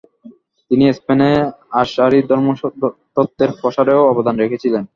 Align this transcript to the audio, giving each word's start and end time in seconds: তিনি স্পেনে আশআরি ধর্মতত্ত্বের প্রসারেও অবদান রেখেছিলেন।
তিনি 0.71 0.85
স্পেনে 0.97 1.29
আশআরি 1.81 2.19
ধর্মতত্ত্বের 2.29 3.51
প্রসারেও 3.59 4.09
অবদান 4.11 4.35
রেখেছিলেন। 4.43 4.83